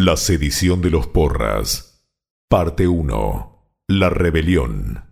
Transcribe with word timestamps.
La 0.00 0.16
sedición 0.16 0.80
de 0.80 0.90
los 0.90 1.08
porras. 1.08 2.04
Parte 2.48 2.86
1. 2.86 3.72
La 3.88 4.08
rebelión. 4.08 5.02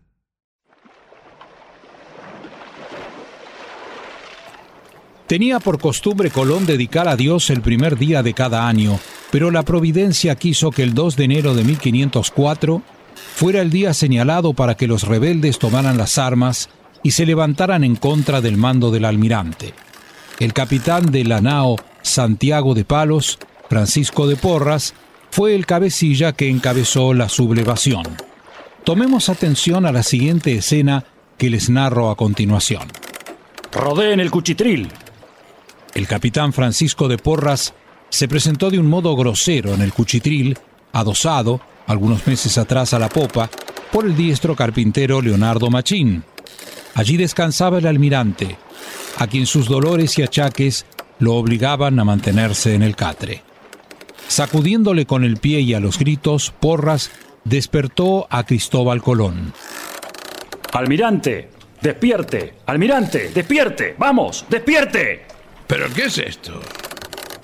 Tenía 5.27 5.59
por 5.59 5.81
costumbre 5.81 6.31
Colón 6.31 6.67
dedicar 6.67 7.09
a 7.09 7.17
Dios 7.17 7.51
el 7.51 7.63
primer 7.63 7.99
día 7.99 8.23
de 8.23 8.33
cada 8.33 8.69
año, 8.69 9.01
pero 9.33 9.51
la 9.51 9.65
providencia 9.65 10.37
quiso 10.37 10.71
que 10.71 10.85
el 10.85 10.95
2 10.95 11.17
de 11.17 11.25
enero 11.25 11.55
de 11.57 11.65
1504 11.65 12.81
fuera 13.35 13.63
el 13.63 13.71
día 13.71 13.93
señalado 13.93 14.53
para 14.53 14.77
que 14.77 14.87
los 14.87 15.03
rebeldes 15.03 15.59
tomaran 15.59 15.99
las 15.99 16.17
armas 16.17 16.69
y 17.03 17.11
se 17.11 17.27
levantaran 17.27 17.83
en 17.83 17.97
contra 17.97 18.41
del 18.41 18.57
mando 18.57 18.93
del 18.93 19.07
almirante. 19.07 19.75
El 20.39 20.53
capitán 20.53 21.11
de 21.11 21.25
la 21.25 21.41
nao 21.41 21.75
Santiago 22.03 22.75
de 22.75 22.85
Palos, 22.85 23.41
Francisco 23.69 24.27
de 24.27 24.37
Porras, 24.37 24.95
fue 25.31 25.55
el 25.55 25.67
cabecilla 25.67 26.33
que 26.33 26.49
encabezó 26.49 27.13
la 27.13 27.29
sublevación. 27.29 28.05
Tomemos 28.85 29.29
atención 29.29 29.85
a 29.85 29.93
la 29.93 30.03
siguiente 30.03 30.55
escena 30.57 31.05
que 31.37 31.51
les 31.51 31.69
narro 31.69 32.11
a 32.11 32.17
continuación. 32.17 32.89
Rodeen 33.73 34.21
el 34.21 34.31
cuchitril. 34.31 34.89
El 35.95 36.07
capitán 36.07 36.53
Francisco 36.53 37.09
de 37.09 37.19
Porras 37.19 37.75
se 38.09 38.29
presentó 38.29 38.71
de 38.71 38.79
un 38.79 38.87
modo 38.87 39.15
grosero 39.17 39.75
en 39.75 39.83
el 39.83 39.93
cuchitril, 39.93 40.59
adosado, 40.93 41.61
algunos 41.87 42.27
meses 42.27 42.57
atrás 42.59 42.95
a 42.95 42.99
la 42.99 43.09
popa, 43.09 43.51
por 43.93 44.07
el 44.07 44.17
diestro 44.17 44.57
carpintero 44.57 45.21
Leonardo 45.21 45.69
Machín. 45.69 46.25
Allí 46.95 47.17
descansaba 47.17 47.79
el 47.79 47.87
almirante, 47.87 48.57
a 49.19 49.27
quien 49.27 49.47
sus 49.47 49.69
dolores 49.69 50.19
y 50.19 50.23
achaques 50.23 50.87
lo 51.19 51.35
obligaban 51.35 51.99
a 51.99 52.05
mantenerse 52.05 52.75
en 52.75 52.83
el 52.83 52.97
catre. 52.97 53.43
Sacudiéndole 54.29 55.07
con 55.07 55.25
el 55.25 55.37
pie 55.37 55.61
y 55.61 55.75
a 55.75 55.81
los 55.81 55.99
gritos, 55.99 56.53
Porras 56.59 57.11
despertó 57.45 58.27
a 58.31 58.45
Cristóbal 58.45 59.03
Colón. 59.03 59.53
Almirante, 60.73 61.51
despierte. 61.81 62.55
Almirante, 62.67 63.31
despierte. 63.31 63.95
Vamos, 63.99 64.45
despierte. 64.49 65.25
¿Pero 65.67 65.87
qué 65.95 66.05
es 66.05 66.19
esto? 66.19 66.61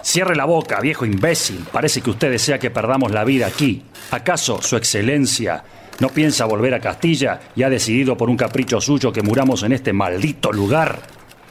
Cierre 0.02 0.34
la 0.34 0.44
boca, 0.44 0.80
viejo 0.80 1.06
imbécil. 1.06 1.64
Parece 1.70 2.00
que 2.00 2.10
usted 2.10 2.30
desea 2.30 2.58
que 2.58 2.70
perdamos 2.70 3.12
la 3.12 3.24
vida 3.24 3.46
aquí. 3.46 3.84
¿Acaso, 4.10 4.60
Su 4.60 4.76
Excelencia, 4.76 5.64
no 6.00 6.08
piensa 6.08 6.44
volver 6.44 6.74
a 6.74 6.80
Castilla 6.80 7.40
y 7.54 7.62
ha 7.62 7.70
decidido 7.70 8.16
por 8.16 8.28
un 8.28 8.36
capricho 8.36 8.80
suyo 8.80 9.12
que 9.12 9.22
muramos 9.22 9.62
en 9.62 9.72
este 9.72 9.92
maldito 9.92 10.52
lugar? 10.52 11.00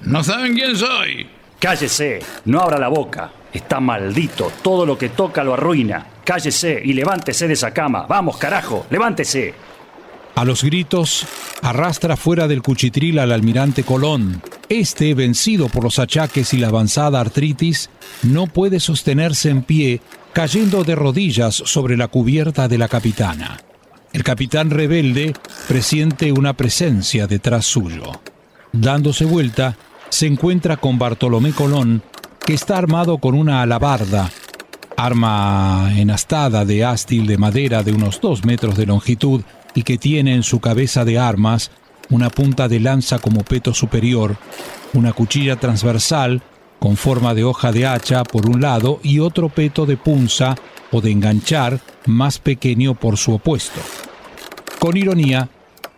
¿No 0.04 0.24
saben 0.24 0.54
quién 0.54 0.76
soy? 0.76 1.28
Cállese, 1.60 2.20
no 2.46 2.60
abra 2.60 2.78
la 2.78 2.90
boca. 2.90 3.32
Está 3.54 3.80
maldito, 3.80 4.52
todo 4.62 4.86
lo 4.86 4.98
que 4.98 5.10
toca 5.10 5.44
lo 5.44 5.54
arruina. 5.54 6.08
Cállese 6.24 6.82
y 6.84 6.94
levántese 6.94 7.48
de 7.48 7.54
esa 7.54 7.72
cama. 7.72 8.06
Vamos, 8.08 8.38
carajo, 8.38 8.86
levántese. 8.90 9.54
A 10.36 10.46
los 10.46 10.64
gritos, 10.64 11.26
arrastra 11.62 12.16
fuera 12.16 12.48
del 12.48 12.62
cuchitril 12.62 13.20
al 13.20 13.32
almirante 13.32 13.84
Colón. 13.84 14.42
Este, 14.70 15.14
vencido 15.14 15.68
por 15.68 15.84
los 15.84 16.00
achaques 16.00 16.54
y 16.54 16.58
la 16.58 16.70
avanzada 16.70 17.20
artritis, 17.20 17.90
no 18.24 18.48
puede 18.48 18.80
sostenerse 18.80 19.50
en 19.50 19.64
pie, 19.64 20.02
cayendo 20.32 20.86
de 20.86 20.96
rodillas 20.96 21.56
sobre 21.56 21.98
la 21.98 22.08
cubierta 22.08 22.70
de 22.70 22.78
la 22.78 22.88
capitana. 22.88 23.60
El 24.14 24.24
capitán 24.24 24.70
rebelde 24.70 25.34
presiente 25.68 26.32
una 26.32 26.54
presencia 26.54 27.28
detrás 27.28 27.66
suyo. 27.66 28.22
Dándose 28.72 29.26
vuelta, 29.26 29.78
se 30.10 30.28
encuentra 30.28 30.78
con 30.78 30.98
Bartolomé 30.98 31.52
Colón, 31.52 32.02
que 32.46 32.54
está 32.54 32.78
armado 32.78 33.18
con 33.20 33.36
una 33.36 33.62
alabarda, 33.62 34.30
arma 34.98 35.92
enastada 35.96 36.66
de 36.66 36.84
ástil 36.84 37.28
de 37.28 37.38
madera 37.38 37.84
de 37.84 37.92
unos 37.92 38.20
dos 38.20 38.46
metros 38.46 38.76
de 38.76 38.86
longitud 38.86 39.42
y 39.74 39.84
que 39.84 39.98
tiene 39.98 40.36
en 40.36 40.44
su 40.44 40.60
cabeza 40.60 41.06
de 41.06 41.20
armas 41.20 41.72
una 42.10 42.30
punta 42.30 42.68
de 42.68 42.80
lanza 42.80 43.20
como 43.20 43.44
peto 43.44 43.74
superior, 43.74 44.38
una 44.94 45.14
cuchilla 45.14 45.56
transversal 45.56 46.42
con 46.80 46.98
forma 46.98 47.34
de 47.34 47.44
hoja 47.44 47.72
de 47.72 47.86
hacha 47.86 48.24
por 48.24 48.50
un 48.50 48.60
lado 48.60 49.00
y 49.04 49.20
otro 49.20 49.50
peto 49.50 49.86
de 49.86 49.98
punza 49.98 50.56
o 50.92 51.00
de 51.00 51.12
enganchar 51.12 51.80
más 52.06 52.40
pequeño 52.40 52.96
por 52.96 53.18
su 53.18 53.34
opuesto. 53.34 53.80
Con 54.80 54.98
ironía, 54.98 55.50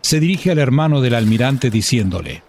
se 0.02 0.20
dirige 0.20 0.52
al 0.52 0.60
hermano 0.60 1.00
del 1.00 1.16
almirante 1.16 1.70
diciéndole, 1.70 2.44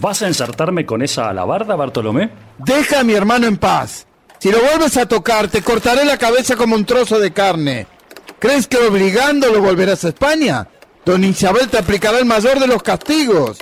¿Vas 0.00 0.22
a 0.22 0.26
ensartarme 0.26 0.86
con 0.86 1.02
esa 1.02 1.28
alabarda, 1.28 1.76
Bartolomé? 1.76 2.30
Deja 2.58 3.00
a 3.00 3.04
mi 3.04 3.14
hermano 3.14 3.46
en 3.46 3.56
paz. 3.56 4.06
Si 4.38 4.50
lo 4.50 4.60
vuelves 4.60 4.96
a 4.96 5.06
tocar, 5.06 5.48
te 5.48 5.62
cortaré 5.62 6.04
la 6.04 6.18
cabeza 6.18 6.56
como 6.56 6.76
un 6.76 6.84
trozo 6.84 7.18
de 7.18 7.32
carne. 7.32 7.86
¿Crees 8.38 8.66
que 8.66 8.76
obligándolo 8.76 9.60
volverás 9.60 10.04
a 10.04 10.08
España? 10.08 10.68
Don 11.04 11.24
Isabel 11.24 11.68
te 11.68 11.78
aplicará 11.78 12.18
el 12.18 12.26
mayor 12.26 12.60
de 12.60 12.66
los 12.66 12.82
castigos. 12.82 13.58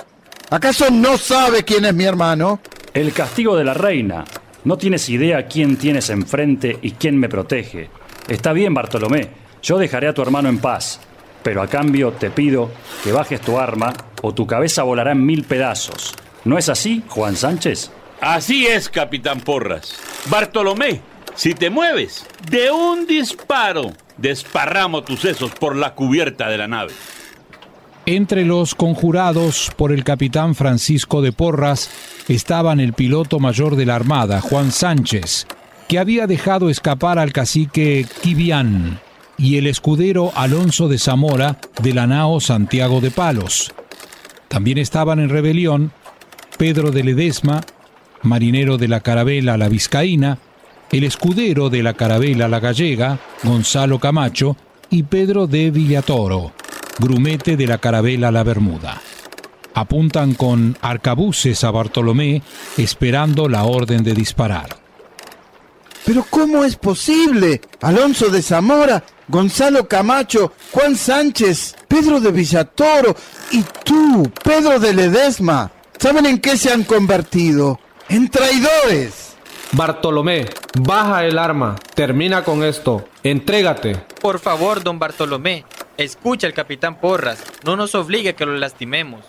¿Acaso 0.49 0.89
no 0.91 1.17
sabe 1.17 1.63
quién 1.63 1.85
es 1.85 1.93
mi 1.93 2.03
hermano? 2.03 2.59
El 2.93 3.13
castigo 3.13 3.57
de 3.57 3.63
la 3.63 3.73
reina. 3.73 4.25
No 4.65 4.77
tienes 4.77 5.09
idea 5.09 5.47
quién 5.47 5.77
tienes 5.77 6.09
enfrente 6.09 6.77
y 6.81 6.91
quién 6.91 7.17
me 7.17 7.29
protege. 7.29 7.89
Está 8.27 8.53
bien, 8.53 8.73
Bartolomé. 8.73 9.29
Yo 9.61 9.77
dejaré 9.77 10.09
a 10.09 10.13
tu 10.13 10.21
hermano 10.21 10.49
en 10.49 10.59
paz. 10.59 10.99
Pero 11.41 11.61
a 11.61 11.67
cambio 11.67 12.11
te 12.11 12.29
pido 12.29 12.69
que 13.03 13.11
bajes 13.11 13.41
tu 13.41 13.59
arma 13.59 13.93
o 14.21 14.33
tu 14.33 14.45
cabeza 14.47 14.83
volará 14.83 15.11
en 15.11 15.25
mil 15.25 15.43
pedazos. 15.43 16.13
¿No 16.45 16.57
es 16.57 16.69
así, 16.69 17.03
Juan 17.09 17.35
Sánchez? 17.35 17.91
Así 18.25 18.65
es, 18.65 18.87
capitán 18.87 19.41
Porras. 19.41 19.99
Bartolomé, 20.29 21.01
si 21.35 21.53
te 21.53 21.69
mueves, 21.69 22.25
de 22.49 22.71
un 22.71 23.05
disparo, 23.05 23.91
desparramo 24.15 25.03
tus 25.03 25.19
sesos 25.19 25.51
por 25.51 25.75
la 25.75 25.93
cubierta 25.93 26.47
de 26.47 26.57
la 26.57 26.69
nave. 26.69 26.93
Entre 28.05 28.45
los 28.45 28.75
conjurados 28.75 29.71
por 29.75 29.91
el 29.91 30.05
capitán 30.05 30.55
Francisco 30.55 31.21
de 31.21 31.33
Porras 31.33 31.89
estaban 32.29 32.79
el 32.79 32.93
piloto 32.93 33.41
mayor 33.41 33.75
de 33.75 33.87
la 33.87 33.95
Armada, 33.95 34.39
Juan 34.39 34.71
Sánchez, 34.71 35.45
que 35.89 35.99
había 35.99 36.25
dejado 36.25 36.69
escapar 36.69 37.19
al 37.19 37.33
cacique 37.33 38.05
Quibián, 38.21 39.01
y 39.37 39.57
el 39.57 39.67
escudero 39.67 40.31
Alonso 40.35 40.87
de 40.87 40.97
Zamora 40.97 41.57
de 41.81 41.93
la 41.93 42.07
nao 42.07 42.39
Santiago 42.39 43.01
de 43.01 43.11
Palos. 43.11 43.73
También 44.47 44.77
estaban 44.77 45.19
en 45.19 45.27
rebelión 45.27 45.91
Pedro 46.57 46.91
de 46.91 47.03
Ledesma, 47.03 47.59
marinero 48.23 48.77
de 48.77 48.87
la 48.87 49.01
carabela 49.01 49.57
La 49.57 49.69
Vizcaína, 49.69 50.39
el 50.91 51.03
escudero 51.03 51.69
de 51.69 51.83
la 51.83 51.93
carabela 51.93 52.47
La 52.47 52.59
Gallega, 52.59 53.19
Gonzalo 53.43 53.99
Camacho, 53.99 54.57
y 54.89 55.03
Pedro 55.03 55.47
de 55.47 55.71
Villatoro, 55.71 56.51
grumete 56.99 57.57
de 57.57 57.67
la 57.67 57.79
carabela 57.79 58.31
La 58.31 58.43
Bermuda. 58.43 59.01
Apuntan 59.73 60.35
con 60.35 60.77
arcabuces 60.81 61.63
a 61.63 61.71
Bartolomé 61.71 62.43
esperando 62.77 63.49
la 63.49 63.63
orden 63.63 64.03
de 64.03 64.13
disparar. 64.13 64.77
Pero 66.05 66.25
¿cómo 66.29 66.63
es 66.63 66.75
posible? 66.75 67.61
Alonso 67.81 68.29
de 68.29 68.41
Zamora, 68.41 69.03
Gonzalo 69.27 69.87
Camacho, 69.87 70.53
Juan 70.71 70.95
Sánchez, 70.95 71.75
Pedro 71.87 72.19
de 72.19 72.31
Villatoro 72.31 73.15
y 73.51 73.63
tú, 73.83 74.29
Pedro 74.43 74.79
de 74.79 74.93
Ledesma. 74.93 75.71
¿Saben 75.97 76.25
en 76.25 76.39
qué 76.39 76.57
se 76.57 76.71
han 76.71 76.83
convertido? 76.83 77.79
En 78.09 78.29
traidores. 78.29 79.35
Bartolomé, 79.71 80.45
baja 80.79 81.25
el 81.25 81.39
arma. 81.39 81.75
Termina 81.95 82.43
con 82.43 82.63
esto. 82.63 83.07
Entrégate. 83.23 83.95
Por 84.21 84.39
favor, 84.39 84.83
don 84.83 84.99
Bartolomé, 84.99 85.65
escucha 85.97 86.45
al 86.45 86.53
capitán 86.53 86.99
Porras. 86.99 87.39
No 87.65 87.75
nos 87.75 87.95
obligue 87.95 88.29
a 88.29 88.35
que 88.35 88.45
lo 88.45 88.55
lastimemos. 88.55 89.25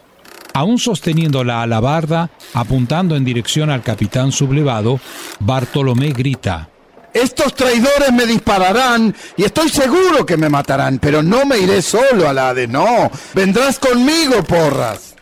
Aún 0.53 0.79
sosteniendo 0.79 1.43
la 1.43 1.63
alabarda, 1.63 2.31
apuntando 2.53 3.17
en 3.17 3.25
dirección 3.25 3.71
al 3.71 3.83
capitán 3.83 4.33
sublevado, 4.33 5.01
Bartolomé 5.41 6.13
grita. 6.13 6.69
Estos 7.13 7.55
traidores 7.55 8.13
me 8.13 8.27
dispararán 8.27 9.15
y 9.37 9.45
estoy 9.45 9.69
seguro 9.69 10.27
que 10.27 10.37
me 10.37 10.48
matarán, 10.48 10.98
pero 10.98 11.22
no 11.22 11.47
me 11.47 11.59
iré 11.59 11.81
solo 11.81 12.28
a 12.28 12.33
la 12.33 12.53
de 12.53 12.69
no. 12.69 13.10
Vendrás 13.34 13.78
conmigo, 13.78 14.43
porras. 14.45 15.15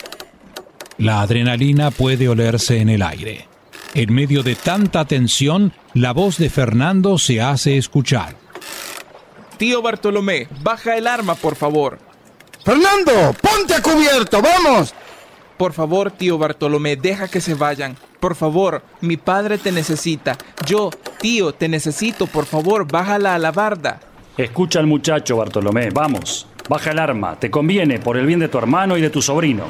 La 0.98 1.20
adrenalina 1.20 1.90
puede 1.90 2.28
olerse 2.28 2.78
en 2.78 2.88
el 2.88 3.02
aire. 3.02 3.51
En 3.94 4.14
medio 4.14 4.42
de 4.42 4.54
tanta 4.54 5.04
tensión, 5.04 5.72
la 5.92 6.12
voz 6.12 6.38
de 6.38 6.48
Fernando 6.48 7.18
se 7.18 7.42
hace 7.42 7.76
escuchar. 7.76 8.36
Tío 9.58 9.82
Bartolomé, 9.82 10.48
baja 10.62 10.96
el 10.96 11.06
arma, 11.06 11.34
por 11.34 11.56
favor. 11.56 11.98
Fernando, 12.64 13.34
ponte 13.40 13.74
a 13.74 13.82
cubierto, 13.82 14.40
vamos. 14.40 14.94
Por 15.58 15.74
favor, 15.74 16.10
tío 16.10 16.38
Bartolomé, 16.38 16.96
deja 16.96 17.28
que 17.28 17.42
se 17.42 17.54
vayan. 17.54 17.96
Por 18.18 18.34
favor, 18.34 18.82
mi 19.02 19.18
padre 19.18 19.58
te 19.58 19.70
necesita. 19.70 20.38
Yo, 20.64 20.90
tío, 21.20 21.52
te 21.52 21.68
necesito. 21.68 22.26
Por 22.26 22.46
favor, 22.46 22.90
baja 22.90 23.18
la 23.18 23.34
alabarda. 23.34 24.00
Escucha 24.36 24.78
al 24.78 24.86
muchacho, 24.86 25.36
Bartolomé. 25.36 25.90
Vamos. 25.90 26.46
Baja 26.68 26.92
el 26.92 26.98
arma. 26.98 27.38
Te 27.38 27.50
conviene 27.50 27.98
por 27.98 28.16
el 28.16 28.24
bien 28.24 28.40
de 28.40 28.48
tu 28.48 28.58
hermano 28.58 28.96
y 28.96 29.02
de 29.02 29.10
tu 29.10 29.20
sobrino. 29.20 29.64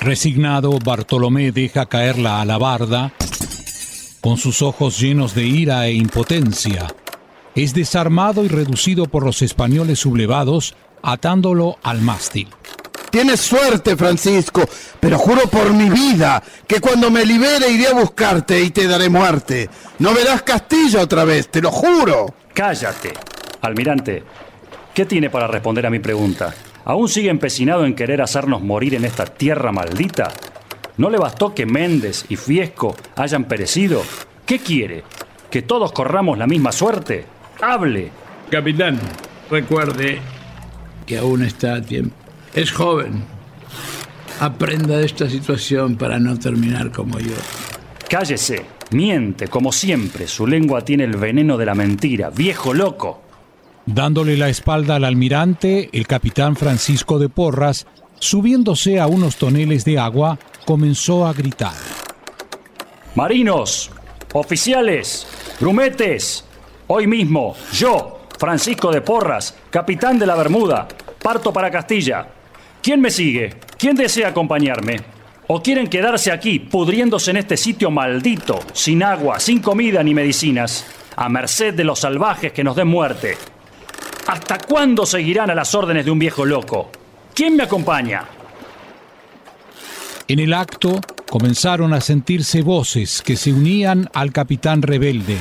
Resignado, 0.00 0.78
Bartolomé 0.82 1.52
deja 1.52 1.86
caer 1.86 2.18
la 2.18 2.40
alabarda 2.40 3.12
con 4.22 4.38
sus 4.38 4.62
ojos 4.62 4.98
llenos 4.98 5.34
de 5.34 5.44
ira 5.44 5.86
e 5.86 5.92
impotencia. 5.92 6.86
es 7.54 7.74
desarmado 7.74 8.44
y 8.44 8.48
reducido 8.48 9.06
por 9.06 9.24
los 9.24 9.42
españoles 9.42 9.98
sublevados, 9.98 10.74
atándolo 11.02 11.78
al 11.82 12.00
mástil. 12.00 12.48
Tienes 13.10 13.40
suerte, 13.40 13.96
Francisco, 13.96 14.62
pero 15.00 15.18
juro 15.18 15.42
por 15.48 15.72
mi 15.72 15.90
vida 15.90 16.42
que 16.66 16.80
cuando 16.80 17.10
me 17.10 17.26
libere 17.26 17.68
iré 17.68 17.88
a 17.88 17.94
buscarte 17.94 18.62
y 18.62 18.70
te 18.70 18.86
daré 18.86 19.08
muerte. 19.08 19.68
No 19.98 20.14
verás 20.14 20.42
Castilla 20.42 21.00
otra 21.02 21.24
vez, 21.24 21.48
te 21.50 21.60
lo 21.60 21.72
juro. 21.72 22.34
Cállate. 22.54 23.12
Almirante, 23.62 24.22
¿qué 24.94 25.04
tiene 25.04 25.28
para 25.28 25.48
responder 25.48 25.86
a 25.86 25.90
mi 25.90 25.98
pregunta? 25.98 26.54
¿Aún 26.84 27.08
sigue 27.08 27.30
empecinado 27.30 27.84
en 27.84 27.94
querer 27.94 28.22
hacernos 28.22 28.62
morir 28.62 28.94
en 28.94 29.04
esta 29.04 29.26
tierra 29.26 29.72
maldita? 29.72 30.32
¿No 30.96 31.10
le 31.10 31.18
bastó 31.18 31.54
que 31.54 31.66
Méndez 31.66 32.24
y 32.28 32.36
Fiesco 32.36 32.96
hayan 33.16 33.44
perecido? 33.44 34.02
¿Qué 34.46 34.58
quiere? 34.58 35.04
¿Que 35.50 35.62
todos 35.62 35.92
corramos 35.92 36.38
la 36.38 36.46
misma 36.46 36.72
suerte? 36.72 37.24
¡Hable! 37.60 38.10
Capitán, 38.50 38.98
recuerde 39.50 40.18
que 41.06 41.18
aún 41.18 41.42
está 41.42 41.74
a 41.74 41.82
tiempo. 41.82 42.14
Es 42.54 42.72
joven. 42.72 43.24
Aprenda 44.40 44.96
de 44.96 45.06
esta 45.06 45.28
situación 45.28 45.96
para 45.96 46.18
no 46.18 46.38
terminar 46.38 46.90
como 46.90 47.18
yo. 47.18 47.34
Cállese. 48.08 48.64
Miente, 48.90 49.46
como 49.46 49.70
siempre. 49.70 50.26
Su 50.26 50.46
lengua 50.46 50.84
tiene 50.84 51.04
el 51.04 51.16
veneno 51.16 51.56
de 51.56 51.66
la 51.66 51.74
mentira. 51.74 52.30
Viejo 52.30 52.74
loco. 52.74 53.22
Dándole 53.92 54.36
la 54.36 54.48
espalda 54.48 54.94
al 54.94 55.04
almirante, 55.04 55.90
el 55.92 56.06
capitán 56.06 56.54
Francisco 56.54 57.18
de 57.18 57.28
Porras, 57.28 57.88
subiéndose 58.20 59.00
a 59.00 59.08
unos 59.08 59.34
toneles 59.34 59.84
de 59.84 59.98
agua, 59.98 60.38
comenzó 60.64 61.26
a 61.26 61.32
gritar. 61.32 61.74
Marinos, 63.16 63.90
oficiales, 64.32 65.26
grumetes, 65.58 66.44
hoy 66.86 67.08
mismo, 67.08 67.56
yo, 67.72 68.20
Francisco 68.38 68.92
de 68.92 69.00
Porras, 69.00 69.56
capitán 69.70 70.20
de 70.20 70.26
la 70.26 70.36
Bermuda, 70.36 70.86
parto 71.20 71.52
para 71.52 71.72
Castilla. 71.72 72.28
¿Quién 72.80 73.00
me 73.00 73.10
sigue? 73.10 73.56
¿Quién 73.76 73.96
desea 73.96 74.28
acompañarme? 74.28 75.00
¿O 75.48 75.60
quieren 75.60 75.88
quedarse 75.88 76.30
aquí, 76.30 76.60
pudriéndose 76.60 77.32
en 77.32 77.38
este 77.38 77.56
sitio 77.56 77.90
maldito, 77.90 78.60
sin 78.72 79.02
agua, 79.02 79.40
sin 79.40 79.58
comida 79.60 80.00
ni 80.04 80.14
medicinas, 80.14 80.86
a 81.16 81.28
merced 81.28 81.74
de 81.74 81.82
los 81.82 81.98
salvajes 81.98 82.52
que 82.52 82.62
nos 82.62 82.76
den 82.76 82.86
muerte? 82.86 83.36
¿Hasta 84.30 84.58
cuándo 84.58 85.06
seguirán 85.06 85.50
a 85.50 85.56
las 85.56 85.74
órdenes 85.74 86.04
de 86.04 86.12
un 86.12 86.20
viejo 86.20 86.44
loco? 86.44 86.88
¿Quién 87.34 87.56
me 87.56 87.64
acompaña? 87.64 88.28
En 90.28 90.38
el 90.38 90.54
acto 90.54 91.00
comenzaron 91.28 91.92
a 91.94 92.00
sentirse 92.00 92.62
voces 92.62 93.22
que 93.22 93.36
se 93.36 93.52
unían 93.52 94.08
al 94.14 94.30
capitán 94.30 94.82
rebelde. 94.82 95.36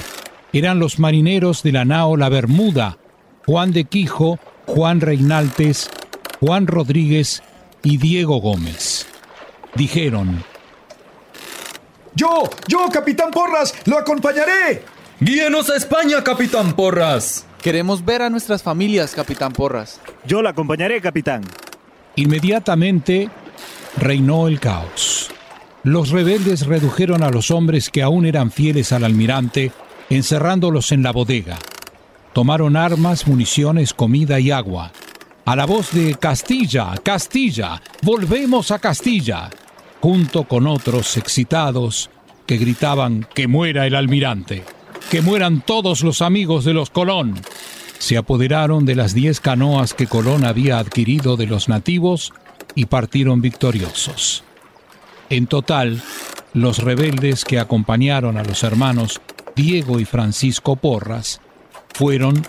Eran 0.53 0.79
los 0.79 0.97
marineros 0.97 1.61
de 1.61 1.71
la 1.71 1.85
nao 1.85 2.17
La 2.17 2.29
Bermuda, 2.29 2.97
Juan 3.45 3.73
de 3.73 3.83
Quijo, 3.85 4.39
Juan 4.65 5.01
Reinaltes, 5.01 5.91
Juan 6.39 6.65
Rodríguez 6.65 7.43
y 7.83 7.97
Diego 7.97 8.37
Gómez. 8.41 9.05
Dijeron, 9.75 10.43
Yo, 12.15 12.49
yo, 12.67 12.87
capitán 12.91 13.29
Porras, 13.29 13.71
lo 13.85 13.99
acompañaré. 13.99 14.83
Guíenos 15.19 15.69
a 15.69 15.75
España, 15.75 16.23
capitán 16.23 16.73
Porras. 16.73 17.45
Queremos 17.61 18.05
ver 18.05 18.21
a 18.21 18.29
nuestras 18.29 18.63
familias, 18.63 19.13
capitán 19.13 19.51
Porras. 19.51 19.99
Yo 20.25 20.41
la 20.41 20.51
acompañaré, 20.51 21.01
capitán. 21.01 21.41
Inmediatamente 22.15 23.29
reinó 23.97 24.47
el 24.47 24.61
caos. 24.61 25.29
Los 25.83 26.11
rebeldes 26.11 26.65
redujeron 26.65 27.21
a 27.21 27.29
los 27.29 27.51
hombres 27.51 27.89
que 27.89 28.01
aún 28.01 28.25
eran 28.25 28.51
fieles 28.51 28.93
al 28.93 29.03
almirante, 29.03 29.73
encerrándolos 30.09 30.93
en 30.93 31.03
la 31.03 31.11
bodega. 31.11 31.57
Tomaron 32.31 32.77
armas, 32.77 33.27
municiones, 33.27 33.93
comida 33.93 34.39
y 34.39 34.51
agua. 34.51 34.93
A 35.43 35.55
la 35.55 35.65
voz 35.65 35.91
de 35.91 36.15
Castilla, 36.15 36.93
Castilla, 37.03 37.81
volvemos 38.03 38.71
a 38.71 38.79
Castilla, 38.79 39.49
junto 39.99 40.45
con 40.45 40.65
otros 40.65 41.17
excitados 41.17 42.09
que 42.45 42.57
gritaban 42.57 43.27
que 43.33 43.47
muera 43.47 43.85
el 43.85 43.95
almirante, 43.95 44.63
que 45.09 45.21
mueran 45.21 45.61
todos 45.61 46.03
los 46.03 46.21
amigos 46.21 46.65
de 46.65 46.73
los 46.73 46.89
Colón. 46.89 47.33
Se 47.97 48.17
apoderaron 48.17 48.85
de 48.85 48.95
las 48.95 49.13
diez 49.13 49.39
canoas 49.39 49.93
que 49.93 50.07
Colón 50.07 50.45
había 50.45 50.77
adquirido 50.77 51.35
de 51.35 51.47
los 51.47 51.67
nativos 51.67 52.31
y 52.75 52.85
partieron 52.85 53.41
victoriosos. 53.41 54.43
En 55.29 55.47
total, 55.47 56.01
los 56.53 56.79
rebeldes 56.79 57.43
que 57.43 57.59
acompañaron 57.59 58.37
a 58.37 58.43
los 58.43 58.63
hermanos 58.63 59.19
Diego 59.55 59.99
y 59.99 60.05
Francisco 60.05 60.75
Porras 60.75 61.41
fueron 61.93 62.45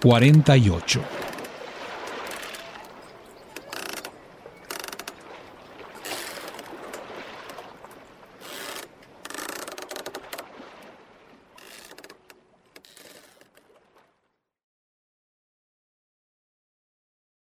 48. 0.00 1.15